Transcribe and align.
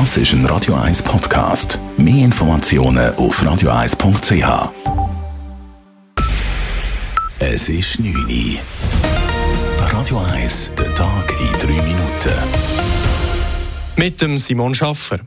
Das 0.00 0.16
ist 0.16 0.32
ein 0.32 0.44
Radio 0.46 0.74
1 0.74 1.04
Podcast. 1.04 1.78
Mehr 1.96 2.24
Informationen 2.24 3.14
auf 3.14 3.40
radio1.ch. 3.40 4.72
Es 7.38 7.68
ist 7.68 8.00
9 8.00 8.12
Uhr. 8.12 8.58
Radio 9.92 10.18
1, 10.18 10.72
der 10.76 10.92
Tag 10.96 11.32
in 11.40 11.58
3 11.60 11.82
Minuten. 11.84 12.34
Mit 13.94 14.20
dem 14.20 14.36
Simon 14.38 14.74
Schaffer. 14.74 15.20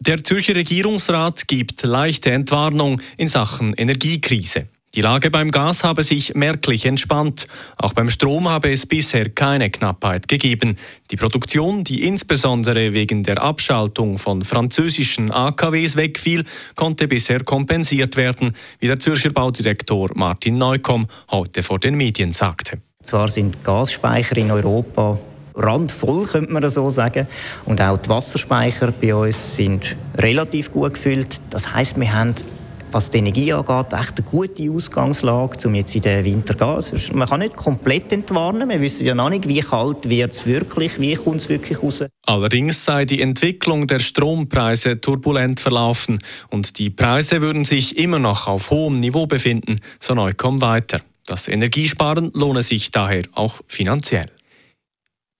Der 0.00 0.24
Zürcher 0.24 0.54
Regierungsrat 0.54 1.46
gibt 1.46 1.82
leichte 1.82 2.30
Entwarnung 2.30 3.02
in 3.18 3.28
Sachen 3.28 3.74
Energiekrise. 3.74 4.68
Die 4.94 5.00
Lage 5.00 5.32
beim 5.32 5.50
Gas 5.50 5.82
habe 5.82 6.04
sich 6.04 6.36
merklich 6.36 6.86
entspannt. 6.86 7.48
Auch 7.78 7.94
beim 7.94 8.08
Strom 8.08 8.48
habe 8.48 8.70
es 8.70 8.86
bisher 8.86 9.28
keine 9.28 9.68
Knappheit 9.68 10.28
gegeben. 10.28 10.76
Die 11.10 11.16
Produktion, 11.16 11.82
die 11.82 12.04
insbesondere 12.04 12.92
wegen 12.92 13.24
der 13.24 13.42
Abschaltung 13.42 14.18
von 14.18 14.44
französischen 14.44 15.32
AKWs 15.32 15.96
wegfiel, 15.96 16.44
konnte 16.76 17.08
bisher 17.08 17.42
kompensiert 17.42 18.16
werden, 18.16 18.52
wie 18.78 18.86
der 18.86 19.00
Zürcher 19.00 19.30
Baudirektor 19.30 20.10
Martin 20.14 20.58
Neukomm 20.58 21.08
heute 21.28 21.64
vor 21.64 21.80
den 21.80 21.96
Medien 21.96 22.30
sagte. 22.30 22.78
Zwar 23.02 23.28
sind 23.28 23.64
Gasspeicher 23.64 24.36
in 24.36 24.52
Europa 24.52 25.18
randvoll, 25.56 26.26
könnte 26.26 26.52
man 26.52 26.68
so 26.70 26.88
sagen. 26.88 27.26
Und 27.64 27.80
auch 27.80 27.96
die 27.96 28.08
Wasserspeicher 28.08 28.92
bei 28.92 29.12
uns 29.12 29.56
sind 29.56 29.96
relativ 30.16 30.70
gut 30.70 30.94
gefüllt. 30.94 31.40
Das 31.50 31.74
heißt, 31.74 31.98
wir 31.98 32.12
haben 32.12 32.34
was 32.94 33.10
die 33.10 33.18
Energie 33.18 33.52
angeht, 33.52 33.92
echt 33.92 34.18
eine 34.18 34.28
gute 34.30 34.70
Ausgangslage, 34.70 35.66
um 35.66 35.74
jetzt 35.74 35.94
in 35.96 36.02
den 36.02 36.24
Winter 36.24 36.80
zu 36.80 36.96
gehen. 36.96 37.18
Man 37.18 37.28
kann 37.28 37.40
nicht 37.40 37.56
komplett 37.56 38.12
entwarnen. 38.12 38.68
Wir 38.68 38.80
wissen 38.80 39.04
ja 39.04 39.14
noch 39.14 39.30
nicht, 39.30 39.48
wie 39.48 39.60
kalt 39.60 40.08
wird 40.08 40.32
es 40.32 40.46
wirklich, 40.46 41.00
wie 41.00 41.14
kommt 41.16 41.36
es 41.36 41.48
wirklich 41.48 41.82
raus. 41.82 42.04
Allerdings 42.24 42.84
sei 42.84 43.04
die 43.04 43.20
Entwicklung 43.20 43.88
der 43.88 43.98
Strompreise 43.98 45.00
turbulent 45.00 45.58
verlaufen 45.58 46.20
und 46.50 46.78
die 46.78 46.90
Preise 46.90 47.40
würden 47.40 47.64
sich 47.64 47.98
immer 47.98 48.20
noch 48.20 48.46
auf 48.46 48.70
hohem 48.70 49.00
Niveau 49.00 49.26
befinden, 49.26 49.80
so 49.98 50.14
Neukomm 50.14 50.60
weiter. 50.60 51.00
Das 51.26 51.48
Energiesparen 51.48 52.30
lohne 52.32 52.62
sich 52.62 52.92
daher 52.92 53.24
auch 53.32 53.60
finanziell. 53.66 54.26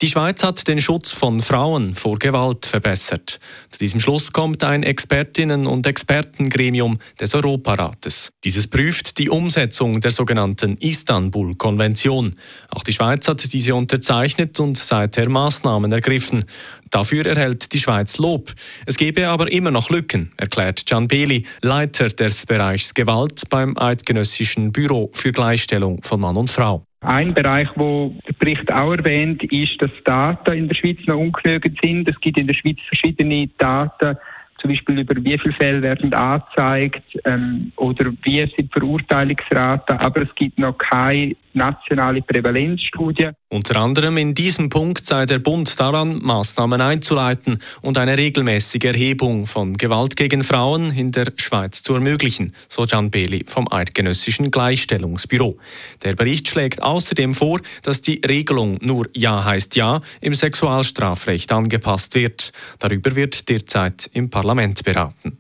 Die 0.05 0.11
Schweiz 0.11 0.43
hat 0.43 0.69
den 0.69 0.83
Schutz 0.83 1.13
von 1.13 1.41
Frauen 1.41 1.95
vor 1.95 2.19
Gewalt 2.19 2.67
verbessert. 2.67 3.41
Zu 3.71 3.79
diesem 3.79 4.01
Schluss 4.01 4.35
kommt 4.35 4.63
ein 4.63 4.83
Expertinnen- 4.83 5.67
und 5.67 5.87
Expertengremium 5.87 6.99
des 7.19 7.35
Europarates. 7.35 8.31
Dieses 8.45 8.67
prüft 8.67 9.17
die 9.17 9.31
Umsetzung 9.31 10.03
der 10.03 10.11
sogenannten 10.11 10.77
Istanbul-Konvention. 10.77 12.37
Auch 12.69 12.85
die 12.85 12.93
Schweiz 12.93 13.27
hat 13.29 13.51
diese 13.51 13.75
unterzeichnet 13.75 14.61
und 14.61 14.77
seither 14.77 15.31
Maßnahmen 15.31 15.91
ergriffen. 15.91 16.45
Dafür 16.91 17.25
erhält 17.25 17.73
die 17.73 17.79
Schweiz 17.79 18.19
Lob. 18.19 18.53
Es 18.85 18.99
gebe 18.99 19.27
aber 19.31 19.51
immer 19.51 19.71
noch 19.71 19.89
Lücken, 19.89 20.33
erklärt 20.37 20.85
Gian 20.85 21.09
Beli, 21.09 21.47
Leiter 21.63 22.09
des 22.09 22.45
Bereichs 22.45 22.93
Gewalt 22.93 23.49
beim 23.49 23.79
Eidgenössischen 23.79 24.71
Büro 24.71 25.11
für 25.15 25.33
Gleichstellung 25.33 26.03
von 26.03 26.21
Mann 26.21 26.37
und 26.37 26.51
Frau. 26.51 26.85
Ein 27.05 27.35
Bereich, 27.35 27.69
wo 27.77 28.15
der 28.27 28.33
Bericht 28.33 28.73
auch 28.73 28.93
erwähnt, 28.93 29.43
ist, 29.53 29.81
dass 29.81 29.91
Daten 30.05 30.53
in 30.55 30.69
der 30.69 30.75
Schweiz 30.75 30.99
noch 31.07 31.19
ungenügend 31.19 31.79
sind. 31.83 32.09
Es 32.09 32.19
gibt 32.21 32.39
in 32.39 32.47
der 32.47 32.55
Schweiz 32.55 32.79
verschiedene 32.89 33.49
Daten, 33.59 34.17
zum 34.65 34.71
Beispiel 34.71 35.01
über 35.01 35.15
wie 35.17 35.39
viele 35.39 35.55
Fälle 35.55 35.83
werden 35.83 36.15
angezeigt 36.15 37.05
ähm, 37.27 37.71
oder 37.77 38.11
wie 38.23 38.51
sind 38.57 38.73
Verurteilungsraten, 38.73 39.99
aber 39.99 40.23
es 40.23 40.35
gibt 40.37 40.59
noch 40.59 40.79
keine 40.79 41.37
nationale 41.53 42.23
Prävalenzstudie. 42.23 43.31
Unter 43.49 43.77
anderem 43.81 44.17
in 44.17 44.35
diesem 44.35 44.69
Punkt 44.69 45.07
sei 45.07 45.27
der 45.27 45.39
Bund 45.39 45.79
daran, 45.79 46.19
Maßnahmen 46.21 46.81
einzuleiten 46.81 47.59
und 47.83 47.99
eine 47.99 48.19
regelmäßige 48.19 48.85
Erhebung 48.85 49.47
von 49.47 49.75
Gewalt 49.75 50.17
gegen 50.17 50.43
Frauen 50.43 50.91
in 50.93 51.13
der 51.13 51.33
Schweiz 51.37 51.83
zu 51.83 51.95
ermöglichen, 51.95 52.53
so 52.69 52.85
Gian 52.85 53.11
Beli 53.11 53.45
vom 53.47 53.71
Eidgenössischen 53.71 54.51
Gleichstellungsbüro. 54.51 55.57
Der 56.03 56.15
Bericht 56.15 56.49
schlägt 56.49 56.83
außerdem 56.83 57.35
vor, 57.35 57.61
dass 57.83 58.03
die 58.03 58.21
Regelung 58.27 58.79
nur 58.81 59.07
Ja 59.15 59.45
heißt 59.45 59.77
Ja 59.77 60.01
im 60.21 60.35
Sexualstrafrecht 60.35 61.53
angepasst 61.53 62.17
wird. 62.17 62.53
Darüber 62.81 63.15
wird 63.15 63.49
derzeit 63.49 64.11
im 64.13 64.31
Parlament 64.31 64.54
beraten. 64.83 65.39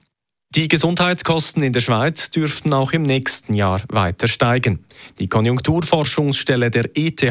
Die 0.56 0.68
Gesundheitskosten 0.68 1.64
in 1.64 1.72
der 1.72 1.80
Schweiz 1.80 2.30
dürften 2.30 2.72
auch 2.74 2.92
im 2.92 3.02
nächsten 3.02 3.54
Jahr 3.54 3.80
weiter 3.88 4.28
steigen. 4.28 4.84
Die 5.18 5.26
Konjunkturforschungsstelle 5.26 6.70
der 6.70 6.90
ETH 6.94 7.24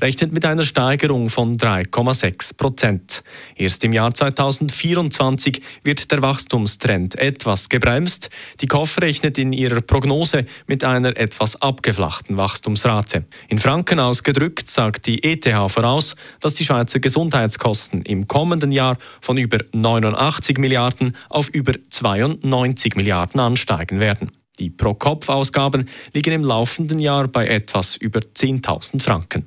rechnet 0.00 0.32
mit 0.32 0.44
einer 0.44 0.64
Steigerung 0.64 1.28
von 1.28 1.56
3,6 1.56 2.56
Prozent. 2.56 3.24
Erst 3.56 3.82
im 3.82 3.92
Jahr 3.92 4.14
2024 4.14 5.60
wird 5.82 6.08
der 6.12 6.22
Wachstumstrend 6.22 7.16
etwas 7.16 7.68
gebremst. 7.68 8.30
Die 8.60 8.66
KOF 8.66 9.00
rechnet 9.00 9.38
in 9.38 9.52
ihrer 9.52 9.80
Prognose 9.80 10.46
mit 10.68 10.84
einer 10.84 11.16
etwas 11.16 11.60
abgeflachten 11.60 12.36
Wachstumsrate. 12.36 13.24
In 13.48 13.58
Franken 13.58 13.98
ausgedrückt 13.98 14.70
sagt 14.70 15.08
die 15.08 15.24
ETH 15.24 15.48
voraus, 15.66 16.14
dass 16.38 16.54
die 16.54 16.64
Schweizer 16.64 17.00
Gesundheitskosten 17.00 18.02
im 18.02 18.28
kommenden 18.28 18.70
Jahr 18.70 18.98
von 19.20 19.36
über 19.36 19.58
89 19.72 20.58
Milliarden 20.58 21.16
auf 21.28 21.48
über 21.48 21.72
92 21.90 22.67
90 22.68 22.96
Milliarden 22.96 23.40
ansteigen 23.40 24.00
werden. 24.00 24.30
Die 24.58 24.70
Pro-Kopf-Ausgaben 24.70 25.88
liegen 26.12 26.32
im 26.32 26.44
laufenden 26.44 26.98
Jahr 26.98 27.28
bei 27.28 27.46
etwas 27.46 27.96
über 27.96 28.20
10.000 28.20 29.00
Franken. 29.02 29.46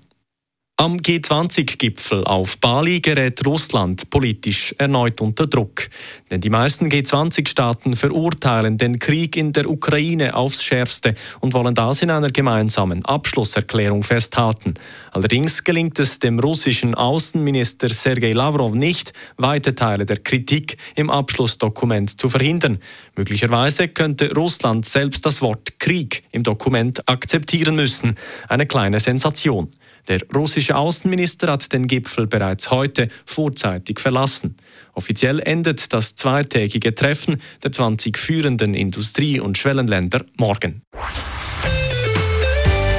Am 0.82 0.98
G20-Gipfel 0.98 2.24
auf 2.24 2.58
Bali 2.58 3.02
gerät 3.02 3.46
Russland 3.46 4.10
politisch 4.10 4.74
erneut 4.80 5.22
unter 5.22 5.46
Druck. 5.46 5.88
Denn 6.32 6.42
die 6.42 6.50
meisten 6.50 6.90
G20-Staaten 6.90 7.96
verurteilen 7.96 8.80
den 8.80 8.98
Krieg 8.98 9.38
in 9.38 9.54
der 9.54 9.70
Ukraine 9.70 10.34
aufs 10.34 10.64
Schärfste 10.64 11.14
und 11.40 11.54
wollen 11.54 11.76
das 11.76 12.02
in 12.02 12.10
einer 12.10 12.30
gemeinsamen 12.30 13.06
Abschlusserklärung 13.06 14.02
festhalten. 14.02 14.74
Allerdings 15.12 15.64
gelingt 15.64 16.00
es 16.00 16.18
dem 16.18 16.40
russischen 16.40 16.96
Außenminister 16.96 17.90
Sergei 17.90 18.32
Lavrov 18.32 18.74
nicht, 18.74 19.14
weite 19.38 19.76
Teile 19.76 20.08
der 20.08 20.18
Kritik 20.18 20.78
im 20.96 21.12
Abschlussdokument 21.12 22.20
zu 22.20 22.28
verhindern. 22.28 22.80
Möglicherweise 23.16 23.88
könnte 23.88 24.34
Russland 24.34 24.88
selbst 24.88 25.28
das 25.28 25.44
Wort 25.44 25.78
Krieg 25.78 26.24
im 26.32 26.42
Dokument 26.42 27.08
akzeptieren 27.08 27.76
müssen. 27.76 28.16
Eine 28.48 28.66
kleine 28.66 29.00
Sensation. 29.00 29.70
Der 30.08 30.22
russische 30.36 30.76
Außenminister 30.76 31.52
hat 31.52 31.72
den 31.74 31.88
Gipfel 31.88 32.28
bereits 32.28 32.72
heute 32.72 33.10
vorzeitig 33.26 34.00
verlassen. 34.00 34.58
Offiziell 34.94 35.40
endet 35.40 35.94
das 35.94 36.16
zweitägige 36.16 36.94
Treffen 36.96 37.42
der 37.64 37.72
20 37.72 38.18
führenden 38.18 38.74
Industrie- 38.74 39.40
und 39.40 39.58
Schwellenländer 39.58 40.26
morgen. 40.38 40.82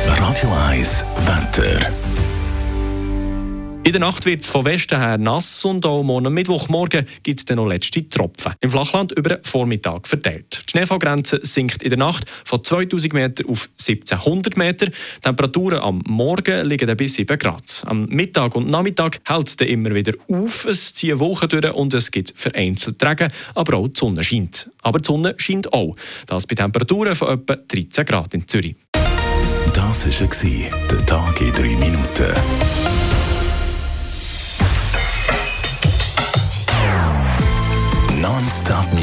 Radio 0.07 0.51
1 0.69 1.05
Wetter. 1.05 1.12
In 3.85 3.91
der 3.91 4.01
Nacht 4.01 4.27
wird 4.27 4.43
es 4.43 4.47
von 4.47 4.65
Westen 4.65 4.97
her 4.97 5.19
nass 5.19 5.65
und 5.65 5.85
auch 5.85 6.05
morgen 6.05 6.33
Mittwochmorgen 6.33 7.05
gibt 7.25 7.41
es 7.41 7.45
dann 7.47 7.57
noch 7.57 7.67
letzte 7.67 8.09
Tropfen. 8.09 8.53
Im 8.61 8.71
Flachland 8.71 9.11
über 9.11 9.31
den 9.31 9.45
Vormittag 9.45 10.07
verteilt. 10.07 10.63
Die 10.69 10.71
Schneefallgrenze 10.71 11.41
sinkt 11.43 11.83
in 11.83 11.89
der 11.89 11.99
Nacht 11.99 12.25
von 12.45 12.63
2000 12.63 13.13
Meter 13.13 13.45
auf 13.49 13.69
1700 13.81 14.57
Meter. 14.57 14.87
Die 14.87 15.21
Temperaturen 15.21 15.81
am 15.81 16.01
Morgen 16.07 16.65
liegen 16.65 16.87
dann 16.87 16.97
bis 16.97 17.15
7 17.15 17.37
Grad. 17.37 17.83
Am 17.87 18.07
Mittag 18.07 18.55
und 18.55 18.71
Nachmittag 18.71 19.19
hält 19.27 19.49
es 19.49 19.57
dann 19.57 19.67
immer 19.67 19.93
wieder 19.93 20.13
auf. 20.29 20.65
Es 20.65 20.95
ziehen 20.95 21.19
Wochen 21.19 21.49
durch 21.49 21.75
und 21.75 21.93
es 21.93 22.13
gibt 22.13 22.39
vereinzelt 22.39 23.03
Regen, 23.03 23.33
aber 23.57 23.79
auch 23.79 23.89
die 23.89 23.99
Sonne 23.99 24.23
scheint. 24.23 24.71
Aber 24.83 25.01
die 25.01 25.09
Sonne 25.09 25.35
scheint 25.39 25.73
auch. 25.73 25.97
Das 26.29 26.47
bei 26.47 26.55
Temperaturen 26.55 27.17
von 27.17 27.31
etwa 27.31 27.57
13 27.57 28.05
Grad 28.05 28.33
in 28.33 28.47
Zürich. 28.47 28.77
Das 29.75 30.07
war 30.07 30.71
der 30.89 31.07
Tag 31.07 31.41
in 31.41 31.53
3 31.53 31.63
Minuten. 31.77 33.02